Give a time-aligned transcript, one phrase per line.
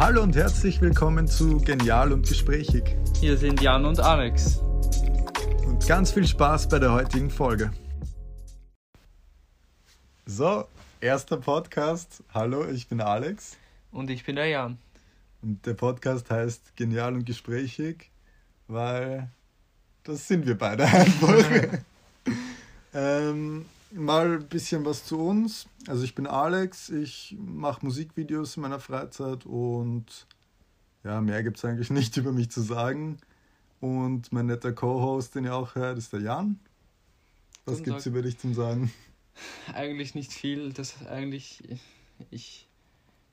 [0.00, 2.96] Hallo und herzlich willkommen zu Genial und Gesprächig.
[3.20, 4.56] Hier sind Jan und Alex.
[5.66, 7.70] Und ganz viel Spaß bei der heutigen Folge.
[10.24, 10.64] So,
[11.02, 12.24] erster Podcast.
[12.32, 13.58] Hallo, ich bin Alex.
[13.92, 14.78] Und ich bin der Jan.
[15.42, 18.10] Und der Podcast heißt Genial und Gesprächig,
[18.66, 19.28] weil
[20.04, 21.44] das sind wir beide einfach.
[22.94, 25.66] ähm, mal ein bisschen was zu uns.
[25.86, 30.26] Also ich bin Alex, ich mache Musikvideos in meiner Freizeit und
[31.04, 33.18] ja, mehr gibt es eigentlich nicht über mich zu sagen.
[33.80, 36.60] Und mein netter Co-Host, den ihr auch hört, ist der Jan.
[37.64, 38.92] Was gibt es über dich zum Sagen?
[39.74, 40.72] Eigentlich nicht viel.
[40.72, 41.62] Das eigentlich,
[42.30, 42.68] ich,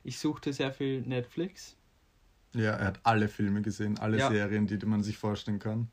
[0.04, 1.76] ich suchte sehr viel Netflix.
[2.54, 4.30] Ja, er hat alle Filme gesehen, alle ja.
[4.30, 5.90] Serien, die man sich vorstellen kann.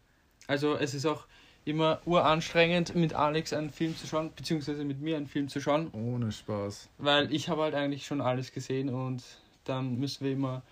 [0.46, 1.26] Also es ist auch
[1.64, 5.90] immer uranstrengend, mit Alex einen Film zu schauen, beziehungsweise mit mir einen Film zu schauen.
[5.92, 6.88] Ohne Spaß.
[6.98, 9.22] Weil ich habe halt eigentlich schon alles gesehen und
[9.64, 10.62] dann müssen wir immer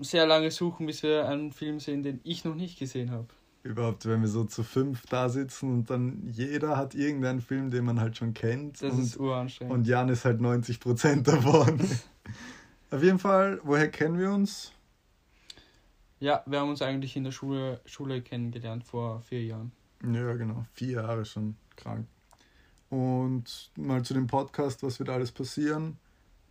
[0.00, 3.26] sehr lange suchen, bis wir einen Film sehen, den ich noch nicht gesehen habe.
[3.62, 7.84] Überhaupt, wenn wir so zu fünf da sitzen und dann jeder hat irgendeinen Film, den
[7.84, 8.82] man halt schon kennt.
[8.82, 9.74] Das und, ist uranstrengend.
[9.74, 11.78] Und Jan ist halt 90% davon.
[12.90, 14.72] Auf jeden Fall, woher kennen wir uns?
[16.22, 19.72] Ja, wir haben uns eigentlich in der Schule, Schule kennengelernt vor vier Jahren.
[20.04, 20.64] Ja, genau.
[20.72, 22.06] Vier Jahre schon krank.
[22.90, 25.96] Und mal zu dem Podcast, was wird alles passieren.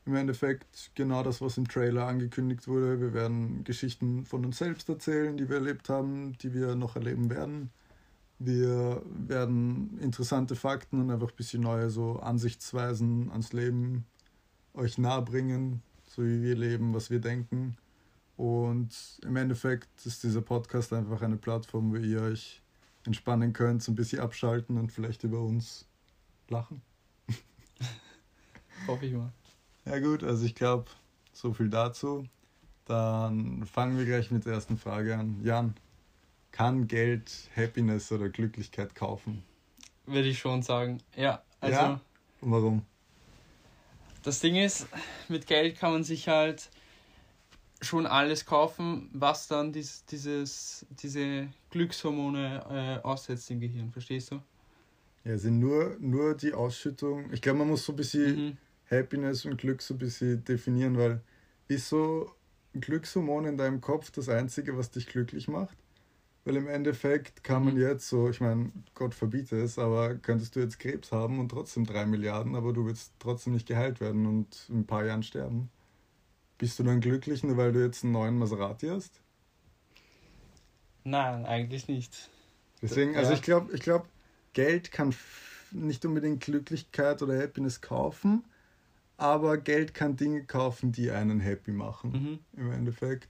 [0.06, 3.00] Im Endeffekt genau das, was im Trailer angekündigt wurde.
[3.00, 7.30] Wir werden Geschichten von uns selbst erzählen, die wir erlebt haben, die wir noch erleben
[7.30, 7.70] werden.
[8.40, 14.04] Wir werden interessante Fakten und einfach ein bisschen neue so Ansichtsweisen ans Leben
[14.74, 17.78] euch nahebringen, so wie wir leben, was wir denken.
[18.42, 22.60] Und im Endeffekt ist dieser Podcast einfach eine Plattform, wo ihr euch
[23.06, 25.88] entspannen könnt, so ein bisschen abschalten und vielleicht über uns
[26.50, 26.82] lachen.
[28.88, 29.32] Hoffe ich mal.
[29.86, 30.90] Ja gut, also ich glaube,
[31.32, 32.26] so viel dazu.
[32.86, 35.40] Dann fangen wir gleich mit der ersten Frage an.
[35.44, 35.76] Jan,
[36.52, 39.44] kann Geld Happiness oder Glücklichkeit kaufen?
[40.08, 40.98] Würde ich schon sagen.
[41.16, 41.80] Ja, also.
[41.80, 42.02] Ja?
[42.42, 42.88] warum?
[44.24, 44.88] Das Ding ist,
[45.28, 46.72] mit Geld kann man sich halt
[47.82, 54.42] schon alles kaufen, was dann dies, dieses, diese Glückshormone äh, aussetzt im Gehirn, verstehst du?
[55.24, 57.32] Ja, sind nur, nur die Ausschüttung.
[57.32, 58.58] Ich glaube, man muss so ein bisschen mhm.
[58.90, 61.22] Happiness und Glück so ein bisschen definieren, weil
[61.68, 62.32] ist so
[62.74, 65.78] ein Glückshormon in deinem Kopf das Einzige, was dich glücklich macht?
[66.44, 67.82] Weil im Endeffekt kann man mhm.
[67.82, 71.86] jetzt so, ich meine, Gott verbiete es, aber könntest du jetzt Krebs haben und trotzdem
[71.86, 75.70] drei Milliarden, aber du willst trotzdem nicht geheilt werden und in ein paar Jahren sterben.
[76.62, 79.20] Bist du dann glücklich, nur weil du jetzt einen neuen Maserati hast?
[81.04, 82.30] Nein, eigentlich nicht.
[82.84, 83.36] Deswegen, also ja.
[83.36, 84.08] ich glaube, ich glaub,
[84.54, 85.12] Geld kann
[85.72, 88.44] nicht unbedingt Glücklichkeit oder Happiness kaufen,
[89.18, 92.12] aber Geld kann Dinge kaufen, die einen happy machen,
[92.54, 92.62] mhm.
[92.62, 93.28] im Endeffekt.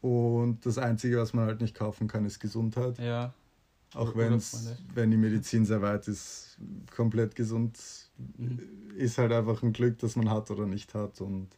[0.00, 3.00] Und das Einzige, was man halt nicht kaufen kann, ist Gesundheit.
[3.00, 3.34] Ja.
[3.94, 6.56] Auch wenn's, wenn die Medizin sehr weit ist,
[6.94, 7.80] komplett gesund
[8.38, 8.60] mhm.
[8.96, 11.20] ist halt einfach ein Glück, das man hat oder nicht hat.
[11.20, 11.48] Und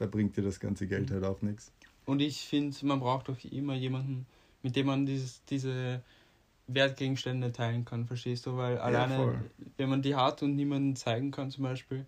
[0.00, 1.72] da bringt dir das ganze Geld halt auch nichts.
[2.06, 4.26] Und ich finde, man braucht doch immer jemanden,
[4.62, 6.02] mit dem man dieses, diese
[6.66, 8.56] Wertgegenstände teilen kann, verstehst du?
[8.56, 9.44] Weil alleine, ja,
[9.76, 12.06] wenn man die hat und niemanden zeigen kann, zum Beispiel,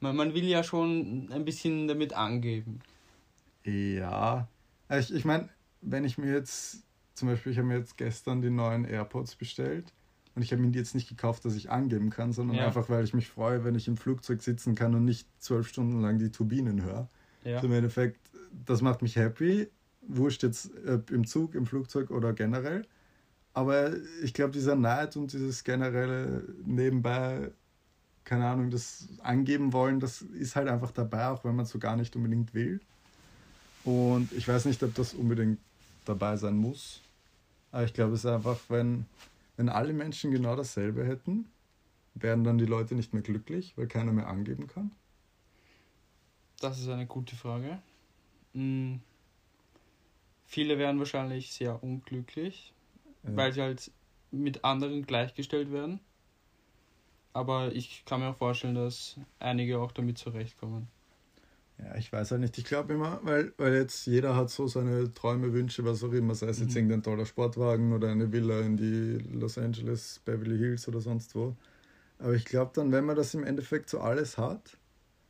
[0.00, 2.80] man, man will ja schon ein bisschen damit angeben.
[3.64, 4.48] Ja,
[4.90, 5.50] ich, ich meine,
[5.82, 9.92] wenn ich mir jetzt, zum Beispiel, ich habe mir jetzt gestern die neuen AirPods bestellt
[10.34, 12.66] und ich habe mir die jetzt nicht gekauft, dass ich angeben kann, sondern ja.
[12.66, 16.00] einfach, weil ich mich freue, wenn ich im Flugzeug sitzen kann und nicht zwölf Stunden
[16.00, 17.10] lang die Turbinen höre.
[17.46, 17.60] Ja.
[17.60, 18.18] So Im Endeffekt,
[18.66, 19.68] das macht mich happy.
[20.02, 22.82] Wurscht jetzt äh, im Zug, im Flugzeug oder generell.
[23.54, 23.92] Aber
[24.22, 27.52] ich glaube, dieser Neid und dieses generelle nebenbei,
[28.24, 31.78] keine Ahnung, das angeben wollen, das ist halt einfach dabei, auch wenn man es so
[31.78, 32.80] gar nicht unbedingt will.
[33.84, 35.58] Und ich weiß nicht, ob das unbedingt
[36.04, 37.00] dabei sein muss.
[37.70, 39.06] Aber ich glaube, es ist einfach, wenn,
[39.56, 41.46] wenn alle Menschen genau dasselbe hätten,
[42.14, 44.90] wären dann die Leute nicht mehr glücklich, weil keiner mehr angeben kann.
[46.60, 47.78] Das ist eine gute Frage.
[48.54, 49.00] Hm.
[50.46, 52.72] Viele wären wahrscheinlich sehr unglücklich,
[53.24, 53.36] ja.
[53.36, 53.90] weil sie halt
[54.30, 56.00] mit anderen gleichgestellt werden.
[57.32, 60.88] Aber ich kann mir auch vorstellen, dass einige auch damit zurechtkommen.
[61.78, 62.56] Ja, ich weiß halt nicht.
[62.56, 66.34] Ich glaube immer, weil, weil jetzt jeder hat so seine Träume, Wünsche, was auch immer,
[66.34, 66.76] sei es jetzt mhm.
[66.76, 71.54] irgendein toller Sportwagen oder eine Villa in die Los Angeles, Beverly Hills oder sonst wo.
[72.18, 74.78] Aber ich glaube dann, wenn man das im Endeffekt so alles hat,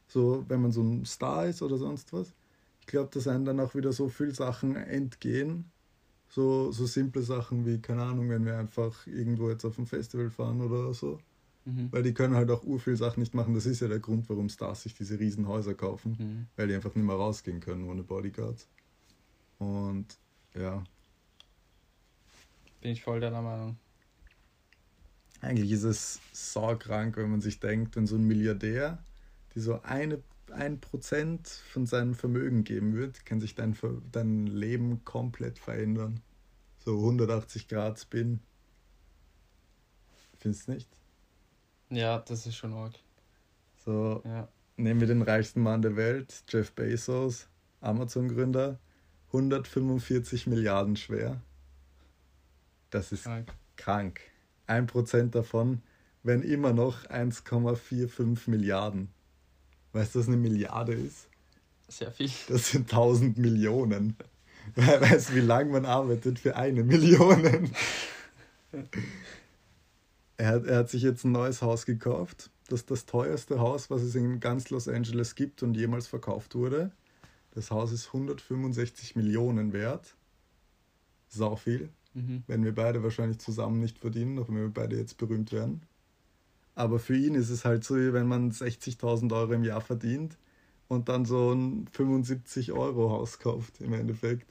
[0.06, 2.32] so, wenn man so ein Star ist oder sonst was.
[2.81, 5.70] Ich glaube, dass einem dann auch wieder so viele Sachen entgehen.
[6.29, 10.31] So, so simple Sachen wie, keine Ahnung, wenn wir einfach irgendwo jetzt auf ein Festival
[10.31, 11.19] fahren oder so.
[11.64, 11.88] Mhm.
[11.91, 13.55] Weil die können halt auch ur viel Sachen nicht machen.
[13.55, 16.17] Das ist ja der Grund, warum Stars sich diese riesen Häuser kaufen.
[16.19, 16.47] Mhm.
[16.56, 18.69] Weil die einfach nicht mehr rausgehen können ohne Bodyguards.
[19.59, 20.06] Und
[20.55, 20.82] ja.
[22.81, 23.76] Bin ich voll deiner Meinung.
[25.41, 28.99] Eigentlich ist es saukrank, wenn man sich denkt, wenn so ein Milliardär,
[29.56, 30.23] die so eine
[30.53, 33.76] ein Prozent von seinem Vermögen geben würde, kann sich dein,
[34.12, 36.20] dein Leben komplett verändern.
[36.79, 38.41] So 180 Grad Spin.
[40.38, 40.88] Findest du nicht?
[41.91, 42.94] Ja, das ist schon arg.
[43.85, 44.49] So, ja.
[44.76, 47.49] nehmen wir den reichsten Mann der Welt, Jeff Bezos,
[47.81, 48.79] Amazon-Gründer,
[49.29, 51.41] 145 Milliarden schwer.
[52.91, 53.52] Das ist krank.
[53.76, 54.20] krank.
[54.67, 55.82] Ein Prozent davon
[56.23, 59.15] wären immer noch 1,45 Milliarden.
[59.96, 61.26] Weißt du, was eine Milliarde ist?
[61.88, 62.31] Sehr viel.
[62.48, 64.14] Das sind 1000 Millionen.
[64.75, 67.70] Weißt du, wie lange man arbeitet für eine Million?
[70.37, 72.50] er, hat, er hat sich jetzt ein neues Haus gekauft.
[72.69, 76.54] Das ist das teuerste Haus, was es in ganz Los Angeles gibt und jemals verkauft
[76.54, 76.90] wurde.
[77.52, 80.14] Das Haus ist 165 Millionen wert.
[81.28, 81.88] Sau viel.
[82.12, 82.42] Mhm.
[82.46, 85.81] Werden wir beide wahrscheinlich zusammen nicht verdienen, auch wenn wir beide jetzt berühmt werden.
[86.76, 90.37] Aber für ihn ist es halt so, wenn man 60.000 Euro im Jahr verdient
[90.88, 94.46] und dann so ein 75 Euro Haus kauft im Endeffekt.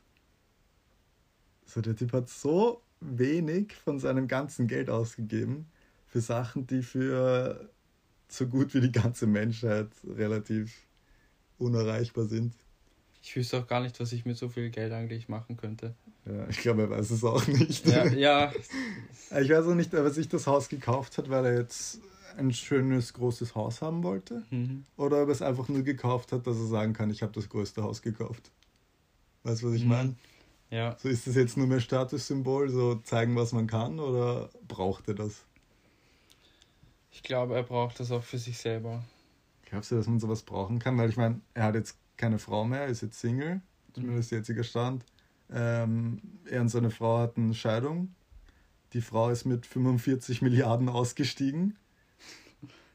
[1.66, 5.68] So, der Typ hat so wenig von seinem ganzen Geld ausgegeben
[6.08, 7.70] für Sachen, die für
[8.28, 10.74] so gut wie die ganze Menschheit relativ
[11.60, 12.56] unerreichbar sind.
[13.22, 15.94] Ich wüsste auch gar nicht, was ich mit so viel Geld eigentlich machen könnte.
[16.26, 17.86] Ja, ich glaube, er weiß es auch nicht.
[17.86, 18.52] Ja, ja.
[19.42, 22.02] Ich weiß auch nicht, ob er sich das Haus gekauft hat, weil er jetzt
[22.38, 24.44] ein schönes, großes Haus haben wollte.
[24.50, 24.86] Mhm.
[24.98, 27.50] Oder ob er es einfach nur gekauft hat, dass er sagen kann, ich habe das
[27.50, 28.52] größte Haus gekauft.
[29.44, 29.90] Weißt du, was ich mhm.
[29.90, 30.16] meine?
[30.70, 30.98] Ja.
[31.00, 35.14] So ist das jetzt nur mehr Statussymbol, so zeigen, was man kann, oder braucht er
[35.14, 35.46] das?
[37.12, 39.04] Ich glaube, er braucht das auch für sich selber.
[39.66, 40.98] Glaubst du, dass man sowas brauchen kann?
[40.98, 43.62] Weil ich meine, er hat jetzt keine Frau mehr, ist jetzt Single,
[43.94, 44.40] zumindest mhm.
[44.40, 45.06] jetziger Stand.
[45.52, 48.14] Ähm, er und seine Frau hatten Scheidung.
[48.94, 51.78] Die Frau ist mit 45 Milliarden ausgestiegen.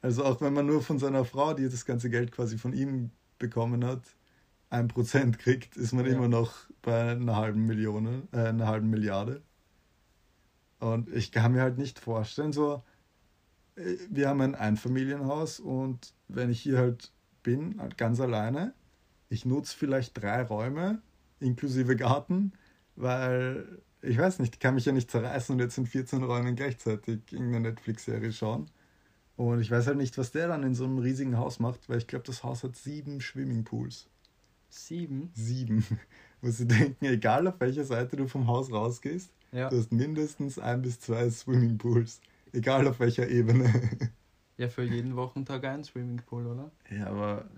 [0.03, 3.11] Also auch wenn man nur von seiner Frau, die das ganze Geld quasi von ihm
[3.39, 4.03] bekommen hat,
[4.71, 6.13] ein Prozent kriegt, ist man ja.
[6.13, 9.43] immer noch bei einer halben Million, äh, einer halben Milliarde.
[10.79, 12.83] Und ich kann mir halt nicht vorstellen, so,
[13.77, 17.13] äh, wir haben ein Einfamilienhaus und wenn ich hier halt
[17.43, 18.75] bin, halt ganz alleine,
[19.29, 21.03] ich nutze vielleicht drei Räume,
[21.41, 22.53] inklusive Garten,
[22.97, 26.57] weil ich weiß nicht, ich kann mich ja nicht zerreißen und jetzt in 14 Räumen
[26.57, 28.71] gleichzeitig irgendeine Netflix-Serie schauen.
[29.41, 31.97] Und ich weiß halt nicht, was der dann in so einem riesigen Haus macht, weil
[31.97, 34.07] ich glaube, das Haus hat sieben Swimmingpools.
[34.69, 35.31] Sieben?
[35.33, 35.83] Sieben.
[36.43, 39.71] Wo sie denken, egal auf welcher Seite du vom Haus rausgehst, ja.
[39.71, 42.21] du hast mindestens ein bis zwei Swimmingpools.
[42.53, 43.73] Egal auf welcher Ebene.
[44.59, 46.71] Ja, für jeden Wochentag ein Swimmingpool, oder?
[46.91, 47.49] Ja, aber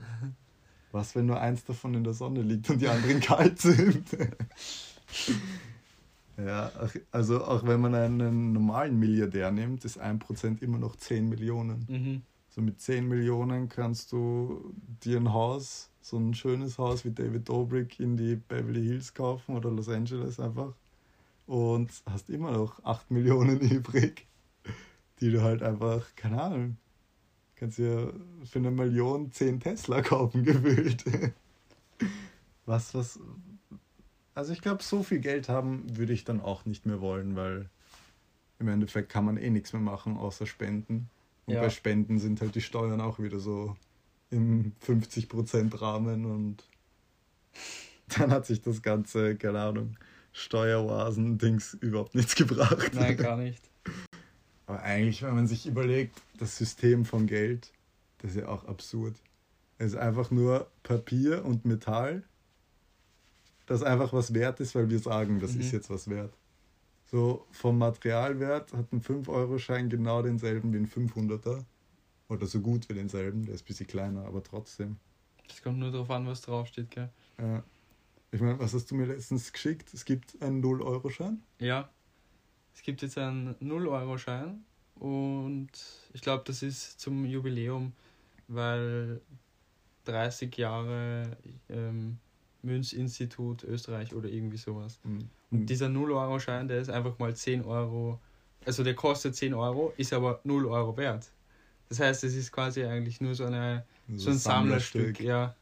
[0.92, 4.04] was, wenn nur eins davon in der Sonne liegt und die anderen kalt sind?
[6.38, 6.72] Ja,
[7.10, 11.86] also auch wenn man einen normalen Milliardär nimmt, ist 1% immer noch 10 Millionen.
[11.88, 12.22] Mhm.
[12.48, 14.74] So mit 10 Millionen kannst du
[15.04, 19.56] dir ein Haus, so ein schönes Haus wie David Dobrik in die Beverly Hills kaufen
[19.56, 20.74] oder Los Angeles einfach
[21.46, 24.26] und hast immer noch 8 Millionen übrig,
[25.20, 26.76] die du halt einfach, keine Ahnung,
[27.56, 28.12] kannst dir
[28.44, 31.04] für eine Million 10 Tesla kaufen gefühlt.
[32.64, 33.18] Was, was,
[34.34, 37.68] also ich glaube, so viel Geld haben würde ich dann auch nicht mehr wollen, weil
[38.58, 41.10] im Endeffekt kann man eh nichts mehr machen, außer spenden.
[41.46, 41.60] Und ja.
[41.60, 43.76] bei Spenden sind halt die Steuern auch wieder so
[44.30, 46.64] im 50% Rahmen und
[48.18, 49.98] dann hat sich das ganze, keine Ahnung,
[50.32, 52.92] Steueroasen-Dings überhaupt nichts gebracht.
[52.94, 53.62] Nein, gar nicht.
[54.66, 57.72] Aber eigentlich, wenn man sich überlegt, das System von Geld,
[58.18, 59.16] das ist ja auch absurd.
[59.76, 62.22] Es ist einfach nur Papier und Metall
[63.72, 65.60] das einfach was wert ist, weil wir sagen, das mhm.
[65.62, 66.36] ist jetzt was wert.
[67.04, 71.64] So vom Materialwert hat ein 5-Euro-Schein genau denselben wie ein 500er.
[72.28, 74.96] Oder so gut wie denselben, der ist ein bisschen kleiner, aber trotzdem.
[75.48, 77.10] Das kommt nur darauf an, was draufsteht, gell?
[77.38, 77.62] Ja.
[78.30, 79.92] Ich meine, was hast du mir letztens geschickt?
[79.92, 81.42] Es gibt einen 0-Euro-Schein?
[81.58, 81.90] Ja.
[82.74, 84.64] Es gibt jetzt einen 0-Euro-Schein
[84.94, 85.70] und
[86.14, 87.92] ich glaube, das ist zum Jubiläum,
[88.48, 89.20] weil
[90.04, 91.36] 30 Jahre
[91.68, 92.18] ähm,
[92.62, 95.00] Münzinstitut Österreich oder irgendwie sowas.
[95.04, 95.28] Mhm.
[95.50, 98.20] Und dieser 0-Euro-Schein, der ist einfach mal 10 Euro,
[98.64, 101.30] also der kostet 10 Euro, ist aber 0 Euro wert.
[101.88, 105.54] Das heißt, es ist quasi eigentlich nur so, eine, so, so ein Sammlerstück, ja.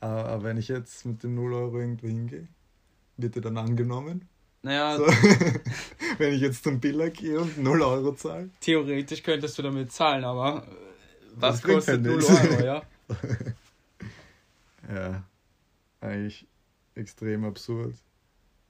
[0.00, 2.48] Aber wenn ich jetzt mit dem 0 Euro irgendwo hingehe,
[3.16, 4.28] wird er dann angenommen?
[4.62, 4.96] Naja.
[4.96, 5.06] So,
[6.18, 8.50] wenn ich jetzt zum Biller gehe und 0 Euro zahle.
[8.60, 10.66] Theoretisch könntest du damit zahlen, aber
[11.34, 12.82] was das kostet halt 0 Euro, ja?
[14.94, 15.24] ja,
[16.02, 16.46] eigentlich
[16.94, 17.94] extrem absurd.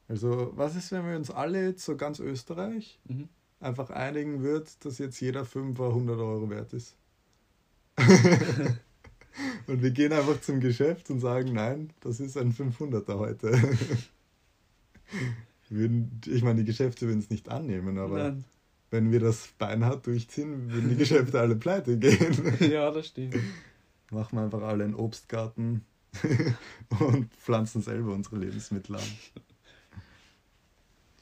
[0.09, 3.29] Also, was ist, wenn wir uns alle jetzt so ganz Österreich mhm.
[3.61, 6.97] einfach einigen wird, dass jetzt jeder Fünfer 100 Euro wert ist?
[9.67, 13.53] und wir gehen einfach zum Geschäft und sagen, nein, das ist ein 500er heute.
[15.69, 18.45] würden, ich meine, die Geschäfte würden es nicht annehmen, aber nein.
[18.91, 22.55] wenn wir das beinhart durchziehen, würden die Geschäfte alle pleite gehen.
[22.71, 23.37] ja, das stimmt.
[24.11, 25.85] Machen wir einfach alle einen Obstgarten
[27.01, 29.19] und pflanzen selber unsere Lebensmittel an.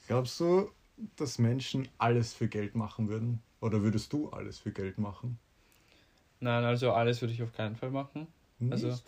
[0.07, 0.69] Glaubst du,
[1.15, 3.41] dass Menschen alles für Geld machen würden?
[3.61, 5.39] Oder würdest du alles für Geld machen?
[6.39, 8.27] Nein, also alles würde ich auf keinen Fall machen.
[8.69, 8.97] Also Nicht?
[8.97, 9.03] Also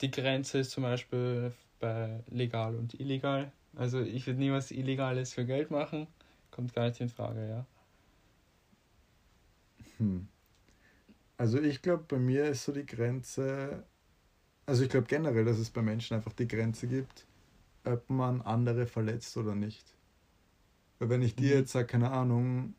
[0.00, 3.52] die Grenze ist zum Beispiel bei legal und illegal.
[3.76, 6.06] Also ich würde niemals Illegales für Geld machen.
[6.50, 7.66] Kommt gar nicht in Frage, ja.
[9.98, 10.28] Hm.
[11.38, 13.84] Also ich glaube, bei mir ist so die Grenze,
[14.66, 17.26] also ich glaube generell, dass es bei Menschen einfach die Grenze gibt,
[17.84, 19.84] ob man andere verletzt oder nicht.
[20.98, 21.60] Weil wenn ich dir mhm.
[21.60, 22.74] jetzt sage, keine Ahnung,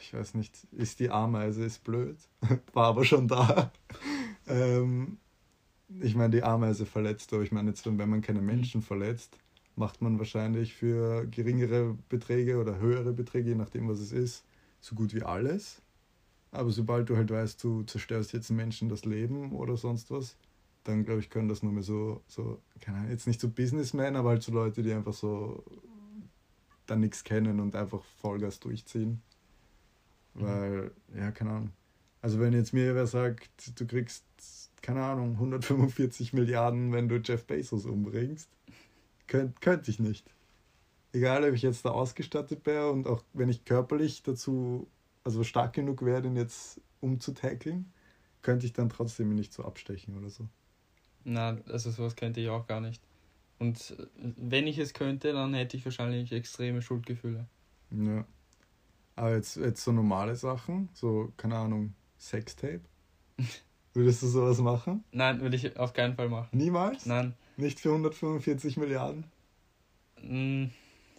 [0.00, 2.16] ich weiß nicht, ist die Ameise, ist blöd,
[2.74, 3.72] war aber schon da.
[4.46, 5.18] ähm,
[6.00, 8.46] ich meine, die Ameise verletzt, aber ich meine jetzt, wenn man keine mhm.
[8.46, 9.36] Menschen verletzt,
[9.76, 14.44] macht man wahrscheinlich für geringere Beträge oder höhere Beträge, je nachdem was es ist,
[14.80, 15.80] so gut wie alles.
[16.52, 20.36] Aber sobald du halt weißt, du zerstörst jetzt Menschen das Leben oder sonst was,
[20.84, 24.16] dann glaube ich, können das nur mehr so, so, keine Ahnung, jetzt nicht so Businessmen,
[24.16, 25.64] aber halt so Leute, die einfach so
[26.86, 29.22] dann nichts kennen und einfach Vollgas durchziehen.
[30.34, 30.42] Mhm.
[30.42, 31.72] Weil, ja, keine Ahnung.
[32.22, 34.24] Also wenn jetzt mir wer sagt, du kriegst,
[34.82, 38.50] keine Ahnung, 145 Milliarden, wenn du Jeff Bezos umbringst,
[39.26, 40.30] könnte könnt ich nicht.
[41.12, 44.88] Egal, ob ich jetzt da ausgestattet wäre und auch wenn ich körperlich dazu,
[45.24, 47.92] also stark genug wäre, den jetzt umzutackeln,
[48.42, 50.48] könnte ich dann trotzdem nicht so abstechen oder so.
[51.24, 53.02] Na, also sowas könnte ich auch gar nicht.
[53.58, 57.46] Und wenn ich es könnte, dann hätte ich wahrscheinlich extreme Schuldgefühle.
[57.90, 58.24] Ja.
[59.16, 62.80] Aber jetzt, jetzt so normale Sachen, so, keine Ahnung, Sextape.
[63.92, 65.04] Würdest du sowas machen?
[65.12, 66.56] Nein, würde ich auf keinen Fall machen.
[66.56, 67.06] Niemals?
[67.06, 67.34] Nein.
[67.56, 69.24] Nicht für 145 Milliarden?
[70.20, 70.70] Hm,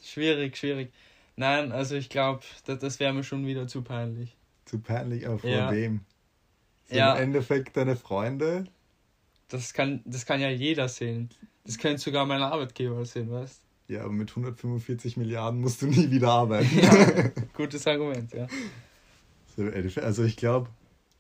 [0.02, 0.92] schwierig, schwierig.
[1.36, 4.36] Nein, also ich glaube, das, das wäre mir schon wieder zu peinlich.
[4.66, 5.72] Zu peinlich, aber vor ja.
[5.72, 6.02] wem?
[6.90, 7.16] So ja.
[7.16, 8.66] Im Endeffekt deine Freunde?
[9.52, 11.30] Das kann, das kann ja jeder sehen.
[11.66, 16.10] Das könnte sogar mein Arbeitgeber sehen, weißt Ja, aber mit 145 Milliarden musst du nie
[16.10, 16.80] wieder arbeiten.
[16.80, 18.48] Ja, gutes Argument, ja.
[20.02, 20.70] Also ich glaube,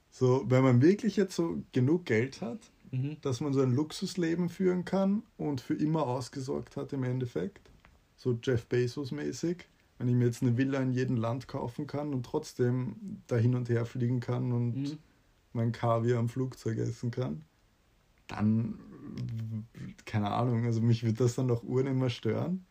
[0.09, 2.59] so, wenn man wirklich jetzt so genug Geld hat,
[2.91, 3.17] mhm.
[3.21, 7.69] dass man so ein Luxusleben führen kann und für immer ausgesorgt hat im Endeffekt,
[8.15, 9.65] so Jeff Bezos mäßig,
[9.97, 13.55] wenn ich mir jetzt eine Villa in jedem Land kaufen kann und trotzdem da hin
[13.55, 14.97] und her fliegen kann und mhm.
[15.53, 17.43] mein Kaviar am Flugzeug essen kann,
[18.31, 18.79] dann
[20.05, 22.65] keine Ahnung, also mich wird das dann Uhren immer stören.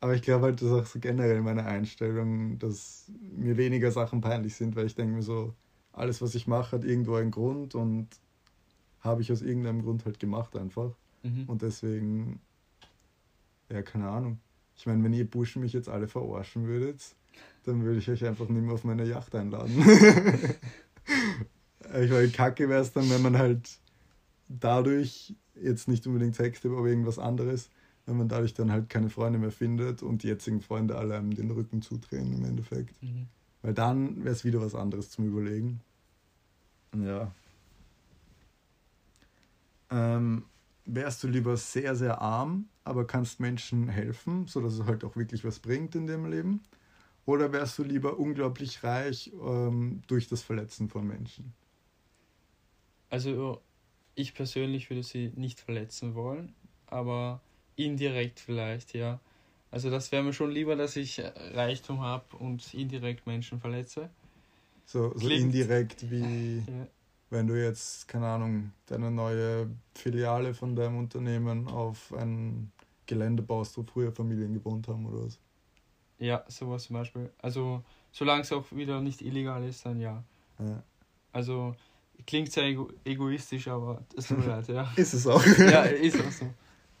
[0.00, 4.20] Aber ich glaube halt, das ist auch so generell meine Einstellung, dass mir weniger Sachen
[4.20, 5.54] peinlich sind, weil ich denke mir so,
[5.92, 8.08] alles, was ich mache, hat irgendwo einen Grund und
[9.00, 10.92] habe ich aus irgendeinem Grund halt gemacht einfach.
[11.22, 11.44] Mhm.
[11.48, 12.40] Und deswegen,
[13.70, 14.38] ja, keine Ahnung.
[14.76, 17.16] Ich meine, wenn ihr Burschen mich jetzt alle verarschen würdet,
[17.64, 19.74] dann würde ich euch einfach nicht mehr auf meine Yacht einladen.
[22.00, 23.80] ich meine, kacke wäre es dann, wenn man halt
[24.48, 27.70] dadurch jetzt nicht unbedingt Sextape, aber irgendwas anderes,
[28.06, 31.34] wenn man dadurch dann halt keine Freunde mehr findet und die jetzigen Freunde alle einem
[31.34, 33.00] den Rücken zudrehen im Endeffekt.
[33.02, 33.28] Mhm.
[33.62, 35.80] Weil dann wäre es wieder was anderes zum Überlegen.
[36.96, 37.32] Ja.
[39.90, 40.44] Ähm,
[40.84, 45.44] wärst du lieber sehr, sehr arm, aber kannst Menschen helfen, sodass es halt auch wirklich
[45.44, 46.62] was bringt in dem Leben?
[47.26, 51.52] Oder wärst du lieber unglaublich reich ähm, durch das Verletzen von Menschen?
[53.10, 53.60] Also
[54.18, 56.52] ich persönlich würde sie nicht verletzen wollen,
[56.86, 57.40] aber
[57.76, 59.20] indirekt vielleicht, ja.
[59.70, 61.20] Also das wäre mir schon lieber, dass ich
[61.52, 64.10] Reichtum habe und indirekt Menschen verletze.
[64.86, 66.86] So, so indirekt wie ja.
[67.30, 72.72] wenn du jetzt, keine Ahnung, deine neue Filiale von deinem Unternehmen auf ein
[73.06, 75.38] Gelände baust, wo früher Familien gewohnt haben oder was?
[76.18, 77.30] Ja, sowas zum Beispiel.
[77.38, 80.24] Also solange es auch wieder nicht illegal ist, dann ja.
[80.58, 80.82] ja.
[81.32, 81.76] Also
[82.26, 84.92] Klingt sehr ego egoistisch, aber es tut mir leid, ja.
[84.96, 85.44] ist es auch.
[85.58, 86.52] ja, ist auch so.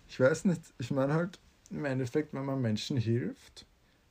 [0.08, 1.38] Ich weiß nicht, ich meine halt,
[1.70, 3.66] im Endeffekt, wenn man Menschen hilft,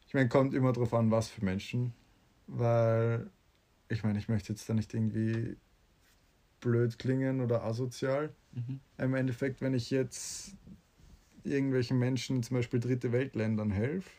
[0.05, 1.93] ich meine, kommt immer darauf an, was für Menschen,
[2.45, 3.29] weil
[3.89, 5.57] ich meine, ich möchte jetzt da nicht irgendwie
[6.59, 8.33] blöd klingen oder asozial.
[8.53, 8.79] Mhm.
[8.97, 10.55] Im Endeffekt, wenn ich jetzt
[11.43, 14.09] irgendwelchen Menschen, zum Beispiel dritte Weltländern, helfe,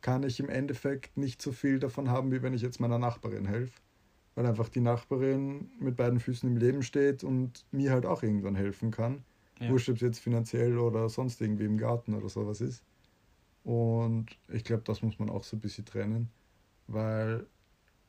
[0.00, 3.46] kann ich im Endeffekt nicht so viel davon haben, wie wenn ich jetzt meiner Nachbarin
[3.46, 3.80] helfe.
[4.36, 8.54] Weil einfach die Nachbarin mit beiden Füßen im Leben steht und mir halt auch irgendwann
[8.54, 9.24] helfen kann.
[9.58, 9.70] Ja.
[9.70, 12.84] Wurscht, ob es jetzt finanziell oder sonst irgendwie im Garten oder sowas ist.
[13.64, 16.30] Und ich glaube, das muss man auch so ein bisschen trennen.
[16.86, 17.46] Weil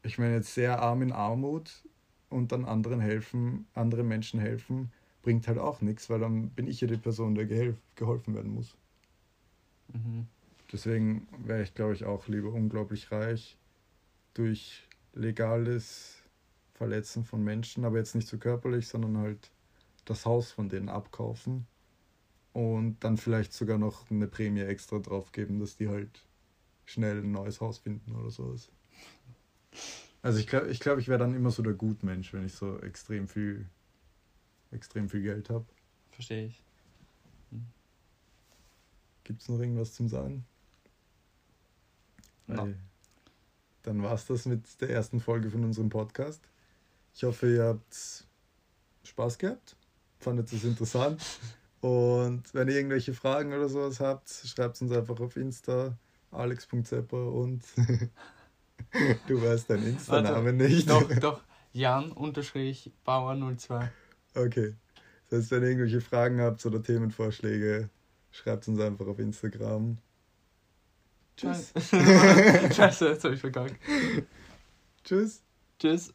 [0.03, 1.83] ich meine, jetzt sehr arm in Armut
[2.29, 4.91] und dann anderen helfen, anderen Menschen helfen,
[5.21, 7.45] bringt halt auch nichts, weil dann bin ich ja die Person, der
[7.95, 8.75] geholfen werden muss.
[9.93, 10.27] Mhm.
[10.71, 13.57] Deswegen wäre ich, glaube ich, auch lieber unglaublich reich
[14.33, 16.16] durch legales
[16.77, 19.51] Verletzen von Menschen, aber jetzt nicht so körperlich, sondern halt
[20.05, 21.65] das Haus von denen abkaufen
[22.53, 26.21] und dann vielleicht sogar noch eine Prämie extra drauf geben, dass die halt
[26.85, 28.69] schnell ein neues Haus finden oder sowas.
[30.21, 32.79] Also ich glaube, ich, glaub, ich wäre dann immer so der Gutmensch, wenn ich so
[32.79, 33.67] extrem viel,
[34.71, 35.65] extrem viel Geld habe.
[36.11, 36.63] Verstehe ich.
[37.49, 37.65] Hm.
[39.23, 40.45] Gibt es noch irgendwas zum Sagen?
[42.45, 42.71] No.
[43.81, 46.47] Dann war es das mit der ersten Folge von unserem Podcast.
[47.17, 48.25] Ich hoffe, ihr habt
[49.03, 49.75] Spaß gehabt,
[50.19, 51.19] fandet es interessant.
[51.81, 55.97] Und wenn ihr irgendwelche Fragen oder sowas habt, schreibt uns einfach auf Insta
[56.29, 57.63] alex.zepper und
[59.27, 60.87] du weißt deinen Insta-Namen nicht.
[60.87, 61.41] Doch, doch,
[61.73, 63.87] Jan-Bauer02.
[64.35, 64.75] Okay.
[65.31, 67.89] Das heißt, wenn ihr irgendwelche Fragen habt oder Themenvorschläge,
[68.29, 69.97] schreibt uns einfach auf Instagram.
[71.35, 71.73] Tschüss.
[72.75, 73.75] Scheiße, jetzt habe ich verkackt.
[75.03, 75.41] Tschüss.
[75.79, 76.13] Tschüss.